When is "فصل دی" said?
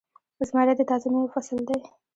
1.33-1.79